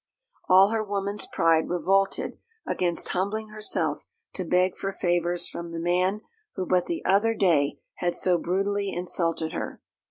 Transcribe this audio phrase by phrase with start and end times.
[0.49, 6.21] All her woman's pride revolted against humbling herself to beg for favours from the man
[6.55, 9.79] who but the other day had so brutally insulted her.